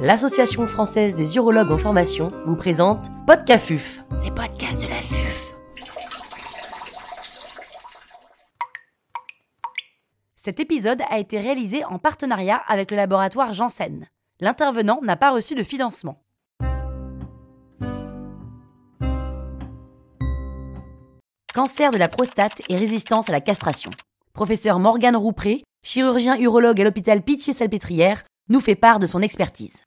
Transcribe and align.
l'Association 0.00 0.66
française 0.66 1.14
des 1.14 1.36
urologues 1.36 1.70
en 1.70 1.78
formation 1.78 2.30
vous 2.46 2.56
présente 2.56 3.10
Podcafuf, 3.26 4.00
les 4.24 4.30
podcasts 4.30 4.82
de 4.82 4.88
la 4.88 4.96
FUF. 4.96 5.54
Cet 10.34 10.60
épisode 10.60 11.00
a 11.08 11.18
été 11.18 11.38
réalisé 11.38 11.84
en 11.84 11.98
partenariat 11.98 12.60
avec 12.66 12.90
le 12.90 12.96
laboratoire 12.96 13.52
Janssen. 13.52 14.06
L'intervenant 14.40 15.00
n'a 15.02 15.16
pas 15.16 15.30
reçu 15.30 15.54
de 15.54 15.62
financement. 15.62 16.20
Cancer 21.54 21.92
de 21.92 21.98
la 21.98 22.08
prostate 22.08 22.62
et 22.68 22.76
résistance 22.76 23.28
à 23.28 23.32
la 23.32 23.40
castration. 23.40 23.92
Professeur 24.32 24.80
Morgane 24.80 25.14
Roupré, 25.14 25.62
chirurgien 25.84 26.36
urologue 26.36 26.80
à 26.80 26.84
l'hôpital 26.84 27.22
Pitié-Salpêtrière, 27.22 28.24
nous 28.48 28.60
fait 28.60 28.74
part 28.74 28.98
de 28.98 29.06
son 29.06 29.22
expertise. 29.22 29.82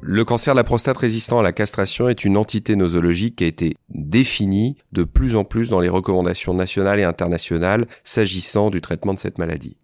Le 0.00 0.24
cancer 0.24 0.54
de 0.54 0.58
la 0.58 0.64
prostate 0.64 0.98
résistant 0.98 1.38
à 1.38 1.42
la 1.42 1.52
castration 1.52 2.08
est 2.08 2.24
une 2.24 2.36
entité 2.36 2.76
nosologique 2.76 3.36
qui 3.36 3.44
a 3.44 3.46
été 3.46 3.74
définie 3.88 4.76
de 4.92 5.02
plus 5.02 5.34
en 5.34 5.44
plus 5.44 5.70
dans 5.70 5.80
les 5.80 5.88
recommandations 5.88 6.52
nationales 6.52 7.00
et 7.00 7.04
internationales 7.04 7.86
s'agissant 8.04 8.68
du 8.68 8.82
traitement 8.82 9.14
de 9.14 9.18
cette 9.18 9.38
maladie. 9.38 9.78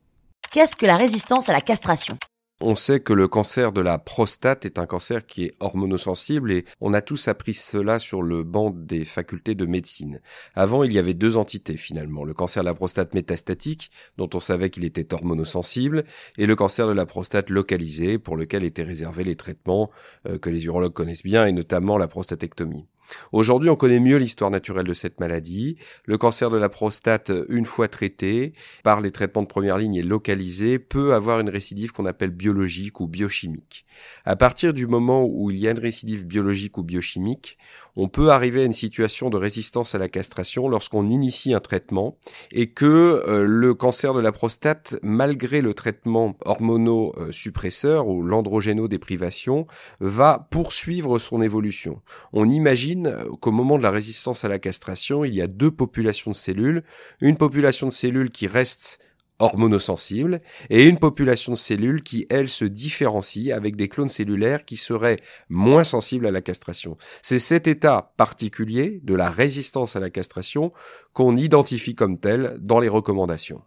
Qu'est-ce 0.53 0.77
que 0.77 0.84
la 0.84 0.97
résistance 0.97 1.48
à 1.48 1.55
la 1.55 1.62
castration? 1.62 2.19
On 2.60 2.77
sait 2.77 3.00
que 3.00 3.12
le 3.12 3.27
cancer 3.27 3.73
de 3.73 3.80
la 3.80 3.98
prostate 3.98 4.66
est 4.66 4.78
un 4.78 4.87
cancer 4.87 5.27
qui 5.27 5.45
est 5.45 5.55
hormonosensible 5.60 6.52
et 6.52 6.64
on 6.80 6.92
a 6.92 7.00
tous 7.00 7.28
appris 7.28 7.55
cela 7.55 7.98
sur 7.98 8.23
le 8.23 8.45
banc 8.45 8.70
des 8.70 9.05
facultés 9.05 9.55
de 9.55 9.64
médecine. 9.64 10.20
Avant, 10.55 10.84
il 10.84 10.92
y 10.92 10.98
avait 10.98 11.14
deux 11.14 11.36
entités 11.36 11.77
finalement. 11.77 12.24
Le 12.24 12.34
cancer 12.34 12.62
de 12.62 12.69
la 12.69 12.74
prostate 12.74 13.14
métastatique, 13.14 13.91
dont 14.19 14.28
on 14.34 14.41
savait 14.41 14.69
qu'il 14.70 14.84
était 14.84 15.14
hormonosensible, 15.14 16.05
et 16.36 16.46
le 16.46 16.56
cancer 16.56 16.86
de 16.86 16.92
la 16.92 17.06
prostate 17.06 17.50
localisé, 17.50 18.19
pour 18.19 18.36
lequel 18.36 18.64
étaient 18.64 18.83
réservés 18.83 19.24
les 19.24 19.36
traitements 19.36 19.91
euh, 20.28 20.39
que 20.39 20.50
les 20.50 20.67
urologues 20.67 20.92
connaissent 20.92 21.22
bien, 21.22 21.47
et 21.47 21.52
notamment 21.52 21.97
la 21.97 22.08
prostatectomie. 22.08 22.86
Aujourd'hui, 23.33 23.70
on 23.70 23.77
connaît 23.77 24.00
mieux 24.00 24.16
l'histoire 24.16 24.50
naturelle 24.50 24.86
de 24.86 24.94
cette 24.94 25.20
maladie. 25.20 25.77
Le 26.05 26.19
cancer 26.19 26.50
de 26.50 26.56
la 26.56 26.69
prostate, 26.69 27.33
une 27.48 27.67
fois 27.67 27.89
traité 27.89 28.52
par 28.83 29.00
les 29.00 29.11
traitements 29.11 29.42
de 29.42 29.48
première 29.48 29.78
ligne 29.78 29.94
et 29.94 30.02
localisé, 30.02 30.78
peut 30.78 31.14
avoir 31.14 31.41
une 31.41 31.48
récidive 31.48 31.92
qu'on 31.92 32.06
appelle 32.06 32.30
biologique 32.30 33.00
ou 33.00 33.06
biochimique. 33.06 33.84
À 34.25 34.36
partir 34.36 34.72
du 34.72 34.86
moment 34.86 35.25
où 35.25 35.50
il 35.50 35.58
y 35.58 35.69
a 35.69 35.72
une 35.72 35.78
récidive 35.78 36.27
biologique 36.27 36.78
ou 36.78 36.83
biochimique, 36.83 37.58
on 37.97 38.08
peut 38.08 38.30
arriver 38.30 38.62
à 38.62 38.64
une 38.64 38.72
situation 38.72 39.30
de 39.30 39.36
résistance 39.36 39.95
à 39.95 39.98
la 39.98 40.08
castration 40.08 40.69
lorsqu'on 40.69 41.08
initie 41.08 41.55
un 41.55 41.61
traitement 41.61 42.17
et 42.52 42.69
que 42.69 43.24
euh, 43.27 43.45
le 43.45 43.74
cancer 43.74 44.14
de 44.14 44.20
la 44.20 44.33
prostate, 44.33 44.97
malgré 45.02 45.61
le 45.61 45.74
traitement 45.74 46.36
hormonosuppresseur 46.45 48.06
ou 48.06 48.22
l'androgénodéprivation, 48.22 49.67
va 50.00 50.48
poursuivre 50.50 51.19
son 51.19 51.42
évolution. 51.42 52.00
On 52.33 52.48
imagine 52.48 53.00
qu'au 53.41 53.53
moment 53.53 53.79
de 53.79 53.83
la 53.83 53.91
résistance 53.91 54.45
à 54.45 54.48
la 54.48 54.59
castration, 54.59 55.25
il 55.25 55.34
y 55.34 55.43
a 55.43 55.47
deux 55.47 55.70
populations 55.70 56.31
de 56.31 56.37
cellules. 56.37 56.83
Une 57.20 57.37
population 57.37 57.87
de 57.87 57.92
cellules 57.92 58.31
qui 58.31 58.47
reste 58.47 58.98
hormonosensible 59.41 60.41
et 60.69 60.84
une 60.84 60.98
population 60.98 61.53
de 61.53 61.57
cellules 61.57 62.03
qui, 62.03 62.27
elles, 62.31 62.48
se 62.48 62.65
différencient 62.65 63.57
avec 63.57 63.75
des 63.75 63.89
clones 63.89 64.09
cellulaires 64.09 64.65
qui 64.65 64.77
seraient 64.77 65.20
moins 65.48 65.84
sensibles 65.84 66.27
à 66.27 66.31
la 66.31 66.42
castration. 66.42 66.95
C'est 67.23 67.39
cet 67.39 67.67
état 67.67 68.12
particulier 68.17 69.01
de 69.03 69.14
la 69.14 69.31
résistance 69.31 69.97
à 69.97 70.01
la 70.01 70.11
castration 70.11 70.73
qu'on 71.12 71.37
identifie 71.37 71.95
comme 71.95 72.19
tel 72.19 72.57
dans 72.61 72.79
les 72.79 72.89
recommandations. 72.89 73.62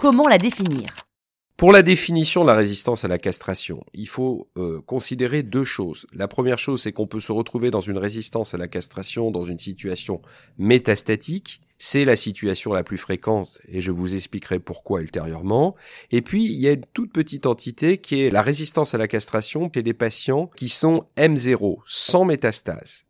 Comment 0.00 0.28
la 0.28 0.38
définir? 0.38 1.06
Pour 1.62 1.70
la 1.70 1.84
définition 1.84 2.42
de 2.42 2.48
la 2.48 2.56
résistance 2.56 3.04
à 3.04 3.08
la 3.08 3.18
castration, 3.18 3.84
il 3.94 4.08
faut 4.08 4.48
euh, 4.58 4.80
considérer 4.84 5.44
deux 5.44 5.62
choses. 5.62 6.06
La 6.12 6.26
première 6.26 6.58
chose, 6.58 6.82
c'est 6.82 6.90
qu'on 6.90 7.06
peut 7.06 7.20
se 7.20 7.30
retrouver 7.30 7.70
dans 7.70 7.78
une 7.78 7.98
résistance 7.98 8.52
à 8.52 8.58
la 8.58 8.66
castration 8.66 9.30
dans 9.30 9.44
une 9.44 9.60
situation 9.60 10.20
métastatique. 10.58 11.60
C'est 11.78 12.04
la 12.04 12.16
situation 12.16 12.72
la 12.72 12.82
plus 12.82 12.98
fréquente 12.98 13.60
et 13.68 13.80
je 13.80 13.92
vous 13.92 14.16
expliquerai 14.16 14.58
pourquoi 14.58 15.02
ultérieurement. 15.02 15.76
Et 16.10 16.20
puis, 16.20 16.46
il 16.46 16.58
y 16.58 16.66
a 16.66 16.72
une 16.72 16.84
toute 16.94 17.12
petite 17.12 17.46
entité 17.46 17.98
qui 17.98 18.22
est 18.22 18.30
la 18.30 18.42
résistance 18.42 18.94
à 18.96 18.98
la 18.98 19.06
castration 19.06 19.70
chez 19.72 19.84
des 19.84 19.94
patients 19.94 20.50
qui 20.56 20.68
sont 20.68 21.06
M0, 21.16 21.76
sans 21.86 22.24
métastase. 22.24 23.04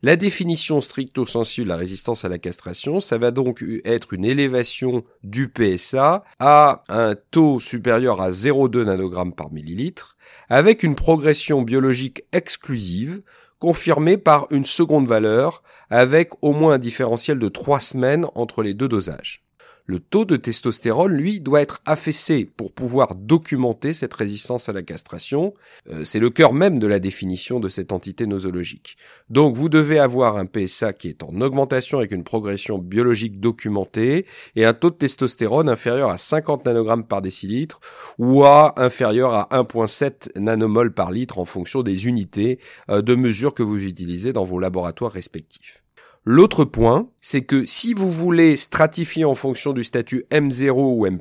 La 0.00 0.14
définition 0.14 0.80
stricto 0.80 1.26
sensu 1.26 1.64
de 1.64 1.68
la 1.68 1.74
résistance 1.74 2.24
à 2.24 2.28
la 2.28 2.38
castration, 2.38 3.00
ça 3.00 3.18
va 3.18 3.32
donc 3.32 3.64
être 3.84 4.12
une 4.12 4.24
élévation 4.24 5.02
du 5.24 5.48
PSA 5.48 6.22
à 6.38 6.84
un 6.88 7.16
taux 7.32 7.58
supérieur 7.58 8.20
à 8.20 8.30
0,2 8.30 8.84
nanogrammes 8.84 9.34
par 9.34 9.50
millilitre, 9.50 10.16
avec 10.48 10.84
une 10.84 10.94
progression 10.94 11.62
biologique 11.62 12.22
exclusive 12.30 13.22
confirmée 13.58 14.18
par 14.18 14.46
une 14.52 14.64
seconde 14.64 15.08
valeur 15.08 15.64
avec 15.90 16.30
au 16.42 16.52
moins 16.52 16.74
un 16.74 16.78
différentiel 16.78 17.40
de 17.40 17.48
3 17.48 17.80
semaines 17.80 18.26
entre 18.36 18.62
les 18.62 18.74
deux 18.74 18.86
dosages 18.86 19.47
le 19.88 19.98
taux 19.98 20.26
de 20.26 20.36
testostérone, 20.36 21.12
lui, 21.12 21.40
doit 21.40 21.62
être 21.62 21.80
affaissé 21.86 22.44
pour 22.44 22.72
pouvoir 22.72 23.14
documenter 23.14 23.94
cette 23.94 24.12
résistance 24.12 24.68
à 24.68 24.74
la 24.74 24.82
castration. 24.82 25.54
Euh, 25.90 26.04
c'est 26.04 26.18
le 26.18 26.28
cœur 26.28 26.52
même 26.52 26.78
de 26.78 26.86
la 26.86 27.00
définition 27.00 27.58
de 27.58 27.70
cette 27.70 27.90
entité 27.90 28.26
nosologique. 28.26 28.98
Donc 29.30 29.56
vous 29.56 29.70
devez 29.70 29.98
avoir 29.98 30.36
un 30.36 30.44
PSA 30.44 30.92
qui 30.92 31.08
est 31.08 31.22
en 31.22 31.40
augmentation 31.40 31.98
avec 31.98 32.12
une 32.12 32.22
progression 32.22 32.78
biologique 32.78 33.40
documentée 33.40 34.26
et 34.56 34.66
un 34.66 34.74
taux 34.74 34.90
de 34.90 34.96
testostérone 34.96 35.70
inférieur 35.70 36.10
à 36.10 36.18
50 36.18 36.66
nanogrammes 36.66 37.04
par 37.04 37.22
décilitre 37.22 37.80
ou 38.18 38.44
à 38.44 38.74
inférieur 38.76 39.32
à 39.32 39.48
1,7 39.52 40.38
nanomol 40.38 40.92
par 40.92 41.10
litre 41.10 41.38
en 41.38 41.46
fonction 41.46 41.82
des 41.82 42.06
unités 42.06 42.58
euh, 42.90 43.00
de 43.00 43.14
mesure 43.14 43.54
que 43.54 43.62
vous 43.62 43.82
utilisez 43.82 44.34
dans 44.34 44.44
vos 44.44 44.58
laboratoires 44.58 45.12
respectifs. 45.12 45.82
L'autre 46.24 46.64
point, 46.64 47.08
c'est 47.20 47.42
que 47.42 47.64
si 47.66 47.94
vous 47.94 48.10
voulez 48.10 48.56
stratifier 48.56 49.24
en 49.24 49.34
fonction 49.34 49.72
du 49.72 49.84
statut 49.84 50.24
M0 50.30 50.72
ou 50.72 51.06
M+, 51.06 51.20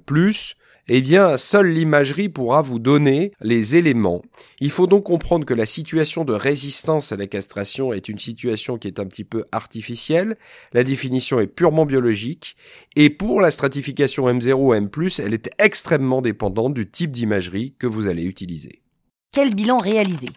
eh 0.89 1.01
bien, 1.01 1.37
seule 1.37 1.67
l'imagerie 1.67 2.29
pourra 2.29 2.61
vous 2.61 2.79
donner 2.79 3.33
les 3.41 3.75
éléments. 3.75 4.21
Il 4.61 4.71
faut 4.71 4.87
donc 4.87 5.03
comprendre 5.03 5.45
que 5.45 5.53
la 5.53 5.65
situation 5.65 6.23
de 6.23 6.33
résistance 6.33 7.11
à 7.11 7.17
la 7.17 7.27
castration 7.27 7.91
est 7.91 8.07
une 8.07 8.19
situation 8.19 8.77
qui 8.77 8.87
est 8.87 8.99
un 8.99 9.05
petit 9.05 9.25
peu 9.25 9.43
artificielle. 9.51 10.37
La 10.71 10.83
définition 10.85 11.39
est 11.41 11.47
purement 11.47 11.85
biologique. 11.85 12.55
Et 12.95 13.09
pour 13.09 13.41
la 13.41 13.51
stratification 13.51 14.29
M0 14.29 14.53
ou 14.53 14.73
M+, 14.73 14.89
elle 15.19 15.33
est 15.33 15.49
extrêmement 15.59 16.21
dépendante 16.21 16.73
du 16.73 16.89
type 16.89 17.11
d'imagerie 17.11 17.75
que 17.77 17.87
vous 17.87 18.07
allez 18.07 18.23
utiliser. 18.23 18.81
Quel 19.33 19.53
bilan 19.53 19.79
réalisé 19.79 20.29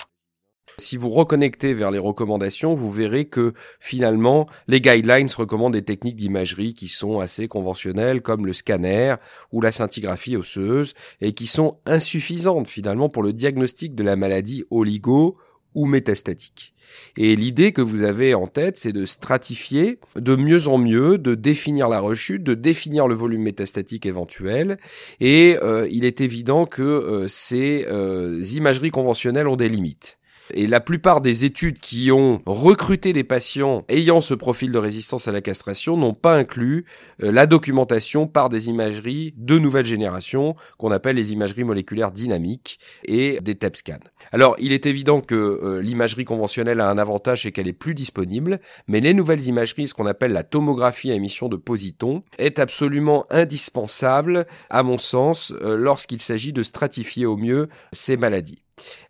si 0.79 0.97
vous 0.97 1.09
reconnectez 1.09 1.75
vers 1.75 1.91
les 1.91 1.99
recommandations, 1.99 2.75
vous 2.75 2.91
verrez 2.91 3.27
que 3.27 3.53
finalement, 3.79 4.47
les 4.69 4.81
guidelines 4.81 5.29
recommandent 5.37 5.73
des 5.73 5.83
techniques 5.83 6.17
d'imagerie 6.17 6.75
qui 6.75 6.89
sont 6.89 7.21
assez 7.21 7.49
conventionnelles 7.49 8.23
comme 8.23 8.47
le 8.47 8.53
scanner 8.53 9.15
ou 9.53 9.61
la 9.61 9.73
scintigraphie 9.73 10.37
osseuse 10.37 10.95
et 11.21 11.33
qui 11.33 11.47
sont 11.47 11.79
insuffisantes 11.87 12.69
finalement 12.69 13.09
pour 13.09 13.23
le 13.23 13.33
diagnostic 13.33 13.95
de 13.95 14.03
la 14.03 14.17
maladie 14.17 14.65
oligo 14.71 15.37
ou 15.75 15.87
métastatique. 15.87 16.75
Et 17.17 17.37
l'idée 17.37 17.73
que 17.73 17.81
vous 17.81 18.03
avez 18.03 18.35
en 18.35 18.47
tête, 18.47 18.77
c'est 18.77 18.93
de 18.93 19.07
stratifier 19.07 19.99
de 20.17 20.37
mieux 20.37 20.69
en 20.69 20.79
mieux, 20.79 21.19
de 21.19 21.35
définir 21.35 21.89
la 21.89 22.01
rechute, 22.01 22.43
de 22.43 22.55
définir 22.55 23.09
le 23.09 23.15
volume 23.15 23.43
métastatique 23.43 24.07
éventuel. 24.07 24.79
Et 25.21 25.57
euh, 25.63 25.87
il 25.91 26.05
est 26.05 26.21
évident 26.21 26.67
que 26.67 26.83
euh, 26.83 27.29
ces 27.29 27.87
euh, 27.89 28.43
imageries 28.55 28.91
conventionnelles 28.91 29.49
ont 29.49 29.57
des 29.57 29.69
limites. 29.69 30.19
Et 30.61 30.67
la 30.67 30.81
plupart 30.81 31.23
des 31.23 31.47
études 31.47 31.79
qui 31.79 32.13
ont 32.13 32.43
recruté 32.45 33.15
des 33.15 33.25
patients 33.25 33.87
ayant 33.89 34.21
ce 34.21 34.35
profil 34.35 34.73
de 34.73 34.77
résistance 34.77 35.27
à 35.27 35.33
la 35.33 35.41
castration 35.41 35.97
n'ont 35.97 36.13
pas 36.13 36.37
inclus 36.37 36.85
euh, 37.23 37.33
la 37.33 37.47
documentation 37.47 38.27
par 38.27 38.51
des 38.51 38.69
imageries 38.69 39.33
de 39.39 39.59
nouvelle 39.59 39.87
génération 39.87 40.57
qu'on 40.77 40.91
appelle 40.91 41.17
les 41.17 41.33
imageries 41.33 41.65
moléculaires 41.65 42.13
dynamiques 42.13 42.79
et 43.07 43.41
des 43.41 43.55
TEP 43.55 43.75
scans. 43.75 43.95
Alors, 44.33 44.55
il 44.59 44.75
est 44.75 44.85
évident 44.85 45.23
que 45.23 45.35
euh, 45.35 45.81
l'imagerie 45.81 46.27
conventionnelle 46.27 46.81
a 46.81 46.91
un 46.91 46.99
avantage, 46.99 47.45
c'est 47.45 47.53
qu'elle 47.53 47.67
est 47.67 47.73
plus 47.73 47.95
disponible, 47.95 48.61
mais 48.87 49.01
les 49.01 49.15
nouvelles 49.15 49.45
imageries, 49.45 49.89
ce 49.89 49.95
qu'on 49.95 50.05
appelle 50.05 50.33
la 50.33 50.43
tomographie 50.43 51.11
à 51.11 51.15
émission 51.15 51.49
de 51.49 51.57
positons, 51.57 52.23
est 52.37 52.59
absolument 52.59 53.25
indispensable, 53.31 54.45
à 54.69 54.83
mon 54.83 54.99
sens, 54.99 55.55
euh, 55.63 55.79
lorsqu'il 55.79 56.21
s'agit 56.21 56.53
de 56.53 56.63
stratifier 56.63 57.25
au 57.25 57.39
mieux 57.39 57.71
ces 57.93 58.19
maladies. 58.19 58.59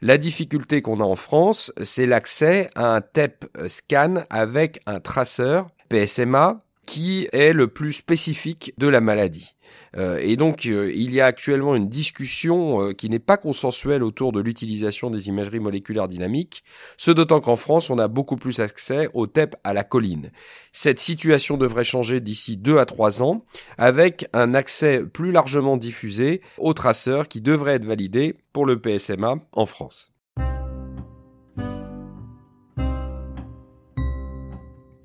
La 0.01 0.19
difficulté 0.19 0.83
qu'on 0.83 1.01
a 1.01 1.05
en 1.05 1.17
France, 1.17 1.73
c'est 1.83 2.07
l'accès 2.07 2.71
à 2.75 2.95
un 2.95 3.01
TEP 3.01 3.47
scan 3.69 4.25
avec 4.31 4.81
un 4.87 5.01
traceur 5.01 5.69
PSMA 5.89 6.63
qui 6.87 7.29
est 7.33 7.53
le 7.53 7.69
plus 7.69 7.93
spécifique 7.93 8.75
de 8.79 8.89
la 8.89 9.01
maladie. 9.01 9.55
Euh, 9.97 10.19
et 10.21 10.37
donc, 10.37 10.67
euh, 10.67 10.93
il 10.95 11.13
y 11.13 11.21
a 11.21 11.27
actuellement 11.27 11.75
une 11.75 11.89
discussion 11.89 12.83
euh, 12.83 12.93
qui 12.93 13.09
n'est 13.09 13.19
pas 13.19 13.37
consensuelle 13.37 14.03
autour 14.03 14.33
de 14.33 14.41
l'utilisation 14.41 15.11
des 15.11 15.29
imageries 15.29 15.61
moléculaires 15.61 16.09
dynamiques, 16.09 16.65
ce 16.97 17.11
d'autant 17.11 17.41
qu'en 17.41 17.57
France, 17.57 17.91
on 17.91 17.99
a 17.99 18.09
beaucoup 18.09 18.37
plus 18.37 18.61
accès 18.61 19.09
au 19.15 19.27
TEP 19.27 19.57
à 19.65 19.73
la 19.73 19.85
colline. 19.85 20.31
Cette 20.73 21.01
situation 21.01 21.57
devrait 21.57 21.85
changer 21.85 22.21
d'ici 22.21 22.57
deux 22.57 22.79
à 22.79 22.87
trois 22.87 23.23
ans, 23.23 23.45
avec 23.79 24.29
un 24.33 24.55
accès 24.55 25.05
plus 25.05 25.33
largement 25.33 25.77
diffusé 25.77 26.41
aux 26.59 26.75
traceurs 26.75 27.29
qui 27.29 27.41
devraient 27.41 27.75
être 27.75 27.85
validés 27.85 28.37
pour 28.53 28.67
le 28.67 28.81
PSMA 28.81 29.37
en 29.53 29.67
France. 29.67 30.13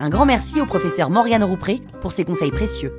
Un 0.06 0.10
grand 0.10 0.28
merci 0.28 0.62
au 0.62 0.68
professeur 0.68 1.10
Morgane 1.10 1.44
Roupré 1.44 1.81
pour 2.04 2.12
ses 2.12 2.25
conseils 2.25 2.52
précieux. 2.52 2.94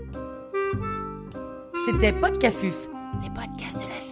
C'était 1.85 2.13
Podcafuf, 2.13 2.89
les 3.23 3.31
podcasts 3.31 3.79
de 3.81 4.06